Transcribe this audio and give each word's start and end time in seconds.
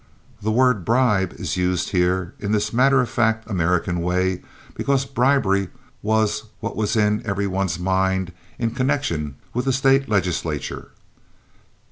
The 0.41 0.49
word 0.51 0.83
"bribe" 0.83 1.33
is 1.33 1.57
used 1.57 1.89
here 1.91 2.33
in 2.39 2.53
this 2.53 2.73
matter 2.73 3.01
of 3.01 3.07
fact 3.07 3.47
American 3.47 4.01
way, 4.01 4.41
because 4.73 5.05
bribery 5.05 5.67
was 6.01 6.45
what 6.59 6.75
was 6.75 6.95
in 6.95 7.21
every 7.23 7.45
one's 7.45 7.77
mind 7.77 8.33
in 8.57 8.71
connection 8.71 9.35
with 9.53 9.65
the 9.65 9.71
State 9.73 10.09
legislature. 10.09 10.89